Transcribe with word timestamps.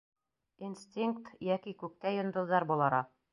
Инстинкт, 0.67 1.29
йәки 1.49 1.75
Күктә 1.83 2.15
йондоҙҙар 2.17 2.67
болара... 2.73 3.05